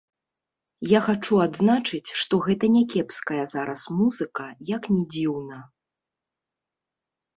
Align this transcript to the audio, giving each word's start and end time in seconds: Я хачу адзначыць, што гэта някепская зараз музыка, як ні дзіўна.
Я 0.91 0.99
хачу 1.07 1.35
адзначыць, 1.47 2.15
што 2.23 2.39
гэта 2.47 2.65
някепская 2.77 3.43
зараз 3.53 3.81
музыка, 3.99 4.45
як 4.75 4.83
ні 4.97 4.99
дзіўна. 5.17 5.63